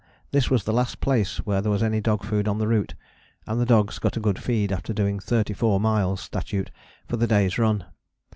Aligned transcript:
This 0.31 0.49
was 0.49 0.63
the 0.63 0.73
last 0.73 0.99
place 0.99 1.37
where 1.45 1.61
there 1.61 1.69
was 1.71 1.83
any 1.83 2.01
dog 2.01 2.23
food 2.23 2.47
on 2.47 2.57
the 2.57 2.67
route, 2.67 2.95
and 3.45 3.61
the 3.61 3.67
dogs 3.67 3.99
got 3.99 4.17
a 4.17 4.19
good 4.19 4.39
feed 4.41 4.71
after 4.71 4.93
doing 4.93 5.19
thirty 5.19 5.53
four 5.53 5.79
miles 5.79 6.21
(statute) 6.21 6.71
for 7.07 7.17
the 7.17 7.27
day's 7.27 7.59
run. 7.59 7.85